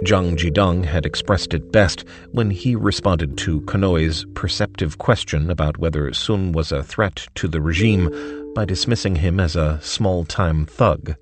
[0.06, 6.14] Zhang Zhidong had expressed it best when he responded to Konoe's perceptive question about whether
[6.14, 8.10] Sun was a threat to the regime
[8.56, 11.16] by dismissing him as a small time thug.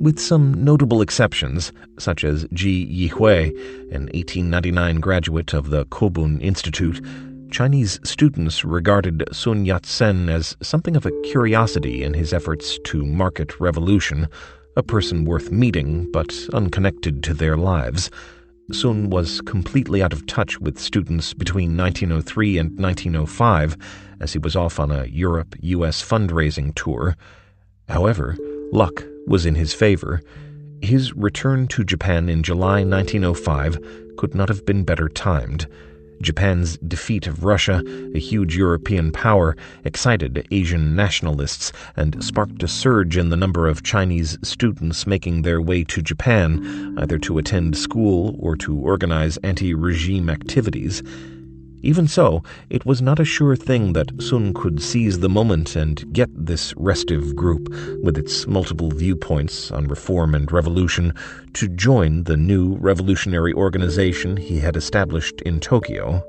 [0.00, 3.48] With some notable exceptions, such as Ji Yihui,
[3.90, 7.04] an 1899 graduate of the Kobun Institute,
[7.50, 13.04] Chinese students regarded Sun Yat sen as something of a curiosity in his efforts to
[13.04, 14.28] market revolution,
[14.76, 18.10] a person worth meeting but unconnected to their lives.
[18.72, 23.76] Sun was completely out of touch with students between 1903 and 1905,
[24.20, 27.16] as he was off on a Europe US fundraising tour.
[27.88, 28.36] However,
[28.72, 30.22] luck was in his favor.
[30.80, 35.66] His return to Japan in July 1905 could not have been better timed.
[36.24, 37.82] Japan's defeat of Russia,
[38.14, 43.82] a huge European power, excited Asian nationalists and sparked a surge in the number of
[43.82, 49.74] Chinese students making their way to Japan, either to attend school or to organize anti
[49.74, 51.02] regime activities.
[51.84, 56.10] Even so, it was not a sure thing that Sun could seize the moment and
[56.14, 57.68] get this restive group,
[58.02, 61.12] with its multiple viewpoints on reform and revolution,
[61.52, 66.24] to join the new revolutionary organization he had established in Tokyo.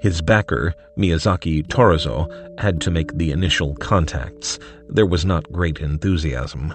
[0.00, 2.26] His backer, Miyazaki Torazo,
[2.58, 4.58] had to make the initial contacts.
[4.88, 6.72] There was not great enthusiasm.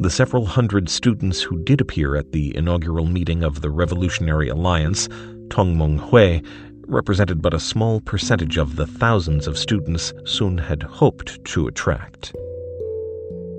[0.00, 5.06] The several hundred students who did appear at the inaugural meeting of the Revolutionary Alliance,
[5.50, 6.40] Tongmeng Hui,
[6.86, 12.32] represented but a small percentage of the thousands of students Sun had hoped to attract.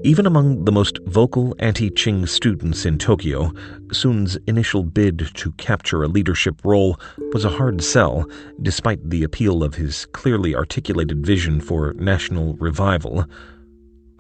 [0.04, 3.52] Even among the most vocal anti Qing students in Tokyo,
[3.92, 7.00] Sun's initial bid to capture a leadership role
[7.34, 8.26] was a hard sell,
[8.64, 13.26] despite the appeal of his clearly articulated vision for national revival.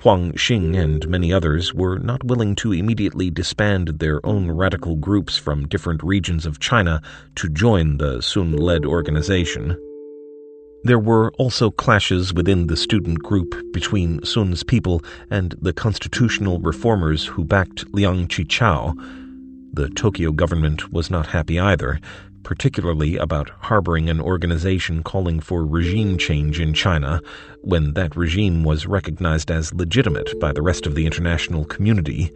[0.02, 5.38] Huang Xing and many others were not willing to immediately disband their own radical groups
[5.38, 7.04] from different regions of China
[7.36, 9.78] to join the Sun led organization.
[10.84, 17.28] There were also clashes within the student group between Sun's people and the constitutional reformers
[17.28, 18.96] who backed Liang Qichao.
[19.74, 22.00] The Tokyo government was not happy either,
[22.44, 27.22] particularly about harboring an organization calling for regime change in China,
[27.62, 32.32] when that regime was recognized as legitimate by the rest of the international community.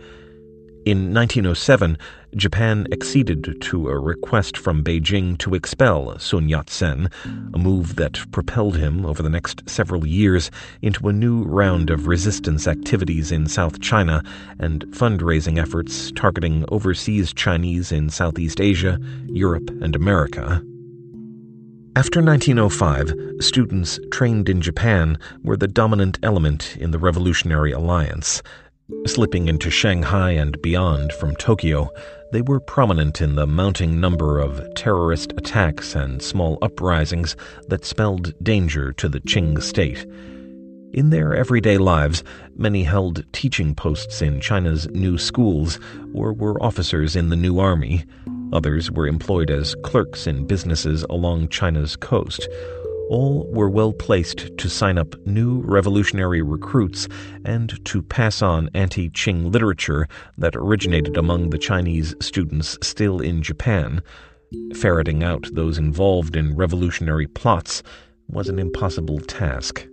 [0.86, 1.98] In 1907,
[2.36, 7.10] Japan acceded to a request from Beijing to expel Sun Yat sen,
[7.56, 10.52] a move that propelled him over the next several years
[10.84, 14.22] into a new round of resistance activities in South China
[14.60, 20.62] and fundraising efforts targeting overseas Chinese in Southeast Asia, Europe, and America.
[21.98, 28.44] After 1905, students trained in Japan were the dominant element in the Revolutionary Alliance.
[29.08, 31.90] Slipping into Shanghai and beyond from Tokyo,
[32.32, 37.36] they were prominent in the mounting number of terrorist attacks and small uprisings
[37.68, 40.06] that spelled danger to the Qing state.
[40.94, 42.24] In their everyday lives,
[42.56, 45.80] many held teaching posts in China's new schools
[46.14, 48.06] or were officers in the new army.
[48.54, 52.48] Others were employed as clerks in businesses along China's coast.
[53.10, 57.08] All were well placed to sign up new revolutionary recruits
[57.44, 60.08] and to pass on anti Qing literature
[60.40, 64.02] that originated among the Chinese students still in Japan.
[64.76, 67.84] Ferreting out those involved in revolutionary plots
[68.28, 69.86] was an impossible task.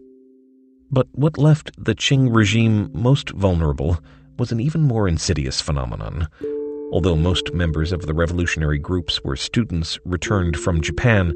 [0.91, 3.99] But what left the Qing regime most vulnerable
[4.39, 6.29] was an even more insidious phenomenon.
[6.93, 11.35] Although most members of the revolutionary groups were students returned from Japan,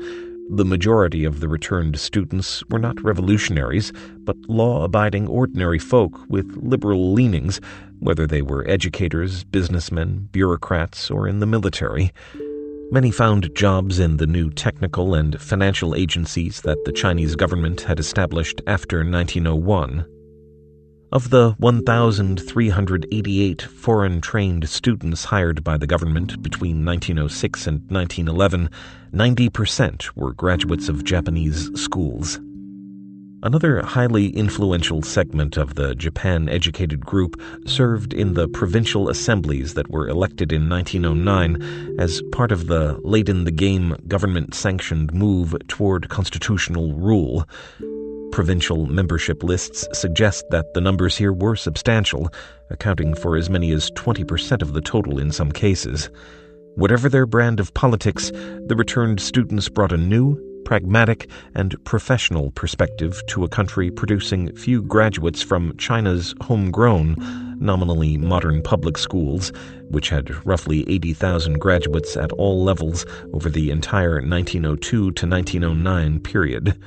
[0.48, 6.46] the majority of the returned students were not revolutionaries, but law abiding ordinary folk with
[6.56, 7.60] liberal leanings,
[7.98, 12.12] whether they were educators, businessmen, bureaucrats, or in the military.
[12.92, 17.98] Many found jobs in the new technical and financial agencies that the Chinese government had
[17.98, 20.06] established after 1901.
[21.12, 28.68] Of the 1,388 foreign trained students hired by the government between 1906 and 1911,
[29.14, 32.40] 90% were graduates of Japanese schools.
[33.44, 39.88] Another highly influential segment of the Japan educated group served in the provincial assemblies that
[39.88, 45.54] were elected in 1909 as part of the late in the game government sanctioned move
[45.68, 47.46] toward constitutional rule.
[48.36, 52.28] Provincial membership lists suggest that the numbers here were substantial,
[52.68, 56.10] accounting for as many as 20% of the total in some cases.
[56.74, 58.30] Whatever their brand of politics,
[58.66, 64.82] the returned students brought a new, pragmatic, and professional perspective to a country producing few
[64.82, 67.16] graduates from China's homegrown,
[67.58, 69.50] nominally modern public schools,
[69.88, 76.78] which had roughly 80,000 graduates at all levels over the entire 1902 to 1909 period.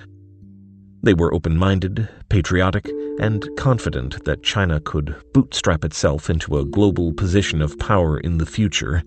[1.02, 2.90] They were open minded, patriotic,
[3.20, 8.46] and confident that China could bootstrap itself into a global position of power in the
[8.46, 9.04] future.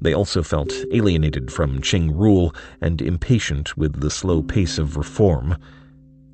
[0.00, 5.56] They also felt alienated from Qing rule and impatient with the slow pace of reform.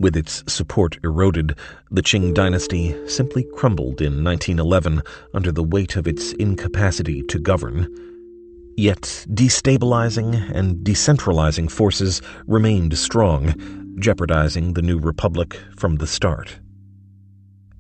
[0.00, 1.56] With its support eroded,
[1.92, 5.02] the Qing dynasty simply crumbled in 1911
[5.32, 7.86] under the weight of its incapacity to govern.
[8.76, 13.54] Yet destabilizing and decentralizing forces remained strong,
[13.98, 16.58] jeopardizing the new republic from the start.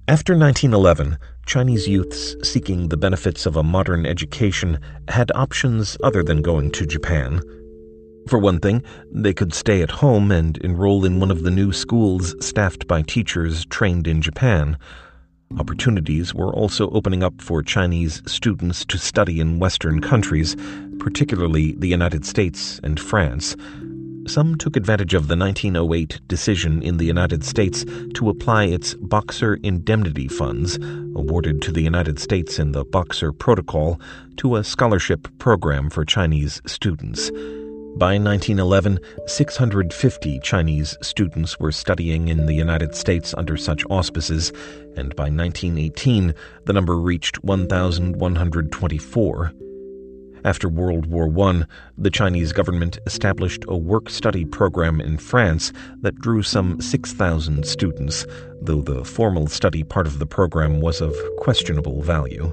[0.08, 6.42] After 1911, Chinese youths seeking the benefits of a modern education had options other than
[6.42, 7.40] going to Japan.
[8.28, 8.82] For one thing,
[9.12, 13.02] they could stay at home and enroll in one of the new schools staffed by
[13.02, 14.78] teachers trained in Japan.
[15.58, 20.56] Opportunities were also opening up for Chinese students to study in Western countries,
[20.98, 23.56] particularly the United States and France,
[24.26, 29.54] some took advantage of the 1908 decision in the United States to apply its Boxer
[29.62, 30.76] indemnity funds,
[31.14, 34.00] awarded to the United States in the Boxer Protocol,
[34.36, 37.30] to a scholarship program for Chinese students.
[37.96, 44.50] By 1911, 650 Chinese students were studying in the United States under such auspices,
[44.96, 49.52] and by 1918, the number reached 1,124.
[50.44, 51.64] After World War I,
[51.96, 58.26] the Chinese government established a work study program in France that drew some 6,000 students,
[58.60, 62.52] though the formal study part of the program was of questionable value.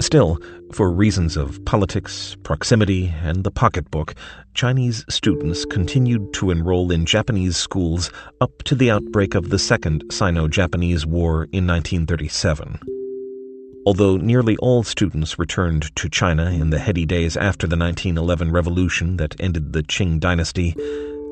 [0.00, 0.38] Still,
[0.72, 4.14] for reasons of politics, proximity, and the pocketbook,
[4.54, 10.04] Chinese students continued to enroll in Japanese schools up to the outbreak of the Second
[10.10, 12.97] Sino Japanese War in 1937.
[13.88, 19.16] Although nearly all students returned to China in the heady days after the 1911 revolution
[19.16, 20.74] that ended the Qing dynasty,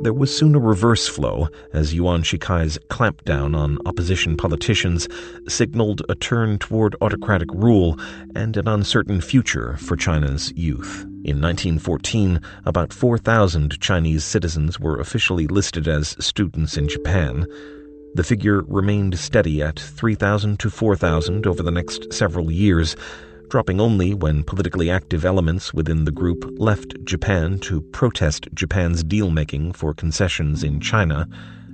[0.01, 5.07] there was soon a reverse flow as Yuan Shikai's clampdown on opposition politicians
[5.47, 8.01] signaled a turn toward autocratic rule
[8.35, 11.03] and an uncertain future for China's youth.
[11.25, 17.47] In 1914, about 4,000 Chinese citizens were officially listed as students in Japan.
[18.17, 22.97] The figure remained steady at 3,000 to 4,000 over the next several years,
[23.51, 29.31] dropping only when politically active elements within the group left Japan to protest Japan's deal
[29.31, 31.29] making for concessions in China,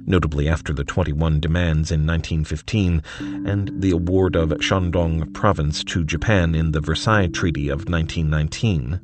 [0.04, 3.04] notably after the 21 demands in 1915
[3.46, 9.00] and the award of Shandong province to Japan in the Versailles Treaty of 1919.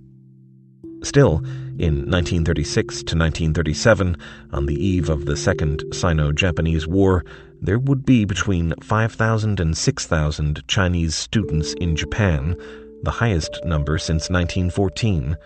[1.04, 1.44] Still,
[1.78, 4.16] in 1936 to 1937,
[4.52, 7.24] on the eve of the Second Sino Japanese War,
[7.60, 12.56] there would be between 5,000 and 6,000 Chinese students in Japan,
[13.02, 15.36] the highest number since 1914.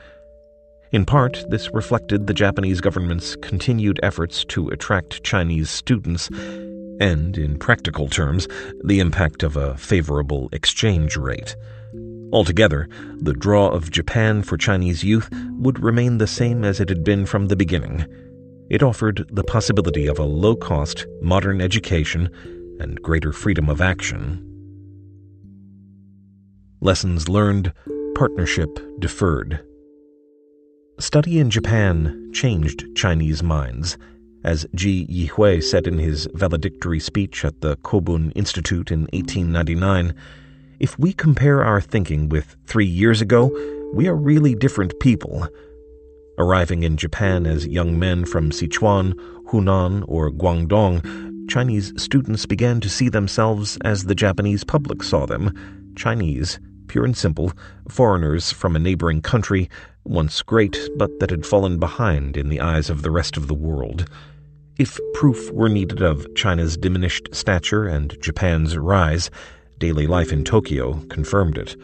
[0.92, 6.28] In part, this reflected the Japanese government's continued efforts to attract Chinese students,
[7.00, 8.48] and, in practical terms,
[8.84, 11.56] the impact of a favorable exchange rate.
[12.32, 15.28] Altogether, the draw of Japan for Chinese youth
[15.58, 18.06] would remain the same as it had been from the beginning.
[18.70, 22.30] It offered the possibility of a low cost, modern education
[22.80, 24.48] and greater freedom of action.
[26.80, 27.72] Lessons learned,
[28.14, 29.60] partnership deferred.
[30.98, 33.98] Study in Japan changed Chinese minds.
[34.42, 40.14] As Ji Yihui said in his valedictory speech at the Kobun Institute in 1899,
[40.82, 43.46] if we compare our thinking with three years ago,
[43.94, 45.46] we are really different people.
[46.38, 49.12] Arriving in Japan as young men from Sichuan,
[49.46, 55.54] Hunan, or Guangdong, Chinese students began to see themselves as the Japanese public saw them
[55.94, 56.58] Chinese,
[56.88, 57.52] pure and simple,
[57.88, 59.70] foreigners from a neighboring country,
[60.04, 63.54] once great, but that had fallen behind in the eyes of the rest of the
[63.54, 64.10] world.
[64.78, 69.30] If proof were needed of China's diminished stature and Japan's rise,
[69.82, 71.74] daily life in Tokyo confirmed it.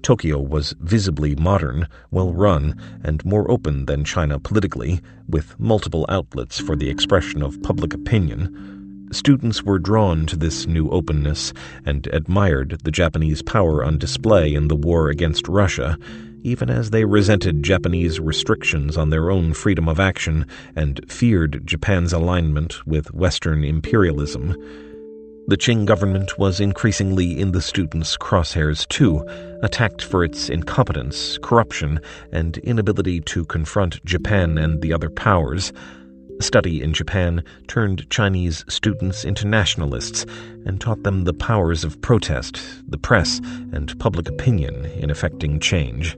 [0.00, 6.58] Tokyo was visibly modern, well run, and more open than China politically, with multiple outlets
[6.58, 9.06] for the expression of public opinion.
[9.12, 11.52] Students were drawn to this new openness
[11.84, 15.98] and admired the Japanese power on display in the war against Russia,
[16.42, 22.14] even as they resented Japanese restrictions on their own freedom of action and feared Japan's
[22.14, 24.56] alignment with Western imperialism.
[25.48, 29.26] The Qing government was increasingly in the students' crosshairs too,
[29.62, 35.72] attacked for its incompetence, corruption, and inability to confront Japan and the other powers.
[36.40, 40.24] Study in Japan turned Chinese students into nationalists
[40.64, 43.40] and taught them the powers of protest, the press,
[43.72, 46.16] and public opinion in effecting change.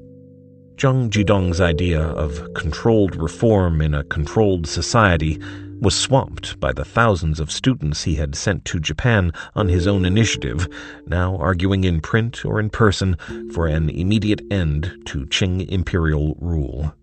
[0.77, 5.41] Zhang Zhidong's idea of controlled reform in a controlled society
[5.85, 10.07] was swamped by the thousands of students he had sent to Japan on his own
[10.07, 10.67] initiative,
[11.07, 13.17] now arguing in print or in person
[13.53, 16.95] for an immediate end to Qing imperial rule.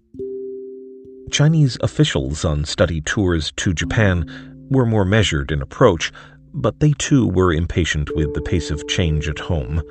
[1.29, 6.11] Chinese officials on study tours to Japan were more measured in approach,
[6.51, 9.83] but they too were impatient with the pace of change at home.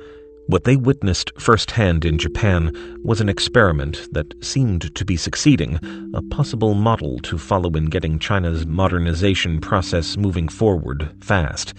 [0.51, 2.75] What they witnessed firsthand in Japan
[3.05, 5.79] was an experiment that seemed to be succeeding,
[6.13, 11.73] a possible model to follow in getting China's modernization process moving forward fast.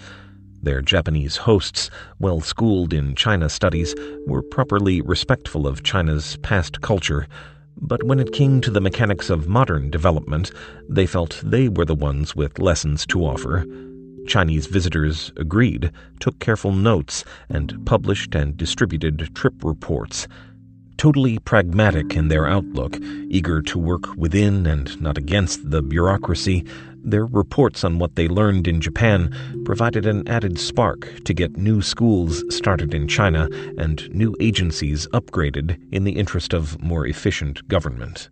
[0.63, 3.93] Their Japanese hosts, well schooled in China studies,
[4.25, 7.27] were properly respectful of China's past culture,
[7.79, 10.51] but when it came to the mechanics of modern development,
[10.89, 13.67] they felt they were the ones with lessons to offer.
[14.27, 20.27] Chinese visitors agreed, took careful notes, and published and distributed trip reports.
[20.97, 22.97] Totally pragmatic in their outlook,
[23.29, 26.65] eager to work within and not against the bureaucracy,
[27.03, 29.29] their reports on what they learned in Japan
[29.65, 35.77] provided an added spark to get new schools started in China and new agencies upgraded
[35.91, 38.29] in the interest of more efficient government.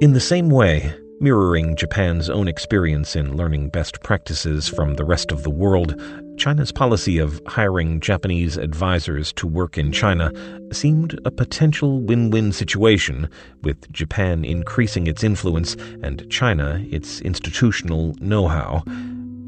[0.00, 5.32] In the same way, Mirroring Japan's own experience in learning best practices from the rest
[5.32, 6.00] of the world,
[6.36, 10.30] China's policy of hiring Japanese advisors to work in China
[10.72, 13.28] seemed a potential win win situation,
[13.62, 18.84] with Japan increasing its influence and China its institutional know how.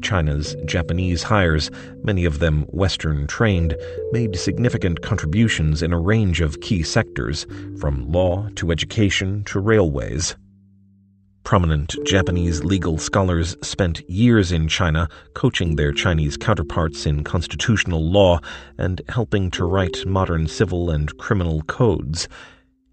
[0.01, 1.71] China's Japanese hires,
[2.03, 3.77] many of them Western trained,
[4.11, 7.47] made significant contributions in a range of key sectors,
[7.79, 10.35] from law to education to railways.
[11.43, 18.39] Prominent Japanese legal scholars spent years in China coaching their Chinese counterparts in constitutional law
[18.77, 22.29] and helping to write modern civil and criminal codes.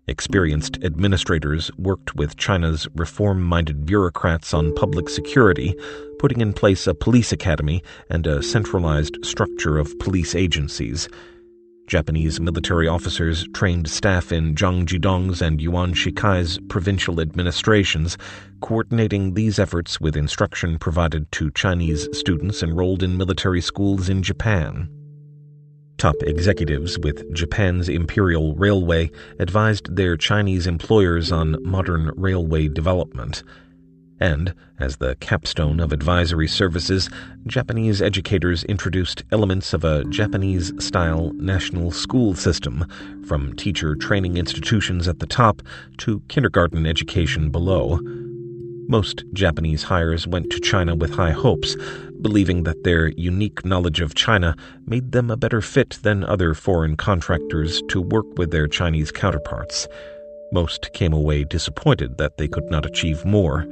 [0.08, 5.76] Experienced administrators worked with China's reform minded bureaucrats on public security,
[6.18, 11.08] putting in place a police academy and a centralized structure of police agencies.
[11.88, 18.18] Japanese military officers trained staff in Zhang Zhidong's and Yuan Shikai's provincial administrations,
[18.60, 24.90] coordinating these efforts with instruction provided to Chinese students enrolled in military schools in Japan.
[25.96, 33.42] Top executives with Japan's Imperial Railway advised their Chinese employers on modern railway development.
[34.20, 37.08] And, as the capstone of advisory services,
[37.46, 42.84] Japanese educators introduced elements of a Japanese style national school system,
[43.26, 45.62] from teacher training institutions at the top
[45.98, 48.00] to kindergarten education below.
[48.88, 51.76] Most Japanese hires went to China with high hopes,
[52.22, 54.56] believing that their unique knowledge of China
[54.86, 59.86] made them a better fit than other foreign contractors to work with their Chinese counterparts.
[60.50, 63.66] Most came away disappointed that they could not achieve more.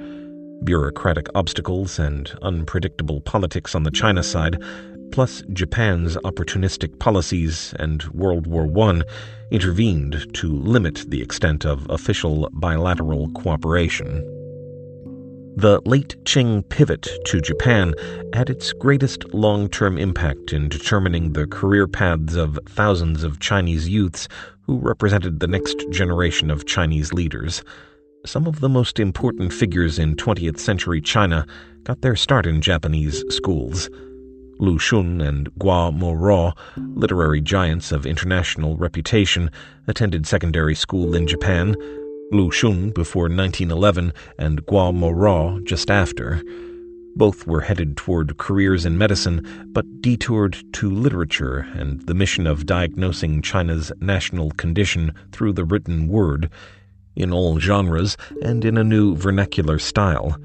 [0.65, 4.63] Bureaucratic obstacles and unpredictable politics on the China side,
[5.13, 9.03] plus Japan's opportunistic policies and World War I,
[9.51, 14.25] intervened to limit the extent of official bilateral cooperation.
[15.59, 17.95] The late Qing pivot to Japan
[18.35, 23.89] had its greatest long term impact in determining the career paths of thousands of Chinese
[23.89, 24.29] youths
[24.67, 27.63] who represented the next generation of Chinese leaders.
[28.27, 31.47] Some of the most important figures in 20th century China
[31.85, 33.89] got their start in Japanese schools.
[34.59, 39.49] Lu Xun and Guo Moruo, literary giants of international reputation,
[39.87, 41.77] attended secondary school in Japan,
[42.33, 46.43] Lu Xun before 1911 and Guo Moruo just after.
[47.14, 52.66] Both were headed toward careers in medicine, but detoured to literature and the mission of
[52.66, 56.51] diagnosing China's national condition through the written word,
[57.17, 60.39] in all genres and in a new vernacular style.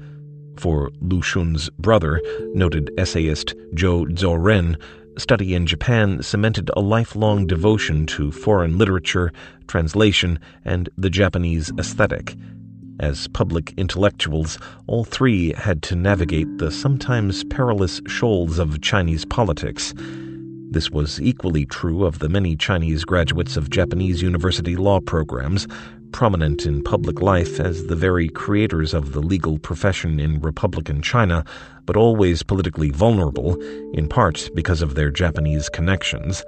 [0.56, 2.20] For Lu Xun's brother,
[2.54, 4.76] noted essayist Zhou Zuoren,
[5.18, 9.32] study in Japan cemented a lifelong devotion to foreign literature,
[9.68, 12.36] translation, and the Japanese aesthetic.
[13.00, 19.92] As public intellectuals, all three had to navigate the sometimes perilous shoals of Chinese politics.
[20.70, 25.66] This was equally true of the many Chinese graduates of Japanese university law programs,
[26.12, 31.44] prominent in public life as the very creators of the legal profession in Republican China,
[31.86, 33.60] but always politically vulnerable,
[33.92, 36.44] in part because of their Japanese connections.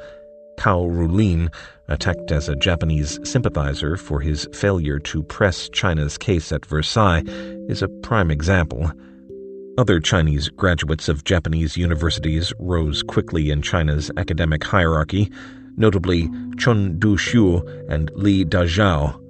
[0.58, 1.50] Cao Rulin,
[1.88, 7.24] attacked as a Japanese sympathizer for his failure to press China's case at Versailles,
[7.68, 8.92] is a prime example.
[9.76, 15.32] Other Chinese graduates of Japanese universities rose quickly in China's academic hierarchy,
[15.76, 19.20] notably Chen Duxiu and Li Dazhao,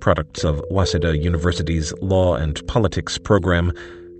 [0.00, 3.72] products of Waseda University's Law and Politics program,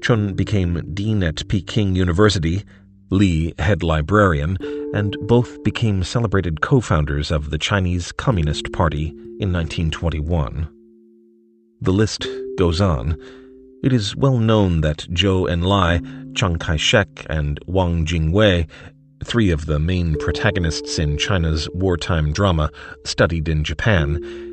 [0.02, 2.64] Chen became dean at Peking University,
[3.10, 4.56] Li head librarian,
[4.94, 9.08] and both became celebrated co founders of the Chinese Communist Party
[9.40, 10.68] in 1921.
[11.80, 12.26] The list
[12.58, 13.16] goes on.
[13.82, 18.68] It is well known that Zhou Enlai, Chiang Kai shek, and Wang Jingwei,
[19.24, 22.70] three of the main protagonists in China's wartime drama,
[23.04, 24.47] studied in Japan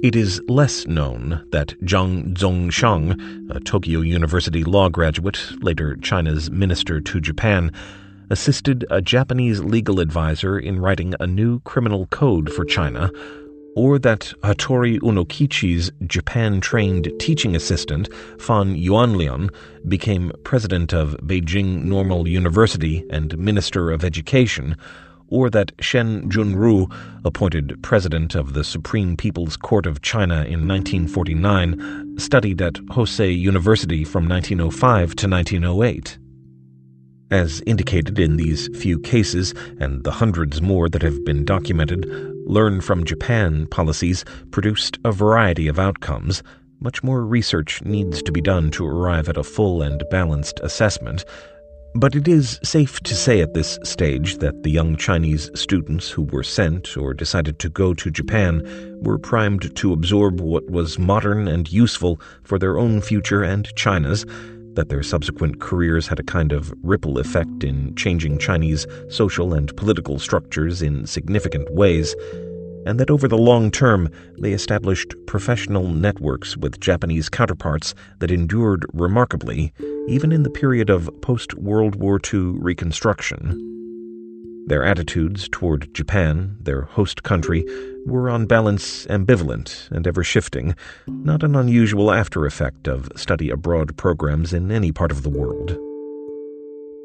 [0.00, 7.00] it is less known that Zhang Zongxiang, a Tokyo University law graduate, later China's minister
[7.00, 7.72] to Japan,
[8.30, 13.10] assisted a Japanese legal advisor in writing a new criminal code for China,
[13.74, 18.08] or that Hattori Unokichi's Japan trained teaching assistant,
[18.40, 19.52] Fan Yuanlian,
[19.88, 24.76] became president of Beijing Normal University and Minister of Education
[25.28, 26.92] or that Shen Junru,
[27.24, 34.04] appointed president of the Supreme People's Court of China in 1949, studied at Hosei University
[34.04, 36.18] from 1905 to 1908.
[37.30, 42.06] As indicated in these few cases, and the hundreds more that have been documented,
[42.48, 46.42] Learn from Japan policies produced a variety of outcomes.
[46.80, 51.26] Much more research needs to be done to arrive at a full and balanced assessment,
[51.98, 56.22] but it is safe to say at this stage that the young Chinese students who
[56.22, 58.62] were sent or decided to go to Japan
[59.02, 64.24] were primed to absorb what was modern and useful for their own future and China's,
[64.74, 69.76] that their subsequent careers had a kind of ripple effect in changing Chinese social and
[69.76, 72.14] political structures in significant ways,
[72.88, 74.08] and that over the long term
[74.38, 79.74] they established professional networks with Japanese counterparts that endured remarkably,
[80.08, 83.64] even in the period of post World War II reconstruction.
[84.68, 87.62] Their attitudes toward Japan, their host country,
[88.06, 90.74] were on balance ambivalent and ever shifting,
[91.06, 95.76] not an unusual after effect of study abroad programs in any part of the world.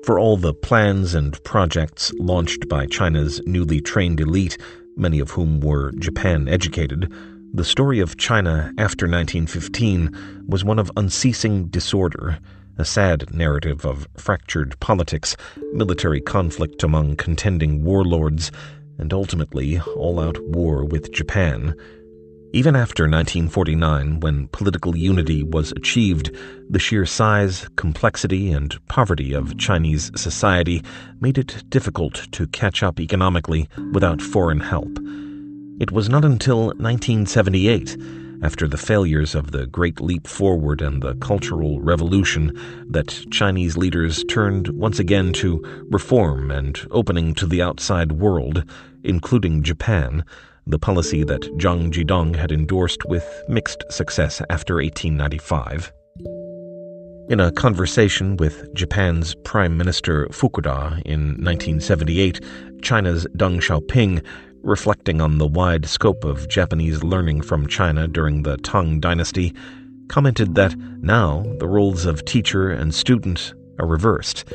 [0.06, 4.58] For all the plans and projects launched by China's newly trained elite,
[4.96, 7.12] many of whom were Japan educated,
[7.54, 12.40] the story of China after 1915 was one of unceasing disorder,
[12.78, 15.38] a sad narrative of fractured politics,
[15.72, 18.52] military conflict among contending warlords,
[18.98, 21.76] and ultimately all out war with Japan.
[22.56, 26.30] Even after 1949, when political unity was achieved,
[26.70, 30.84] the sheer size, complexity, and poverty of Chinese society
[31.20, 35.00] made it difficult to catch up economically without foreign help.
[35.80, 37.98] It was not until 1978,
[38.44, 42.56] after the failures of the Great Leap Forward and the Cultural Revolution,
[42.88, 48.64] that Chinese leaders turned once again to reform and opening to the outside world,
[49.04, 50.24] including Japan
[50.66, 55.92] the policy that Zhang Zhidong had endorsed with mixed success after 1895.
[57.30, 62.42] In a conversation with Japan's Prime Minister Fukuda in 1978,
[62.82, 64.26] China's Deng Xiaoping,
[64.62, 69.54] reflecting on the wide scope of Japanese learning from China during the Tang Dynasty,
[70.10, 74.46] commented that now the roles of teacher and student are reversed.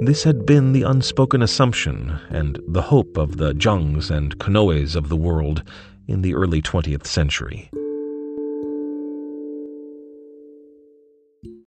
[0.00, 5.08] This had been the unspoken assumption and the hope of the Zhangs and Konoes of
[5.08, 5.62] the world
[6.08, 7.70] in the early 20th century.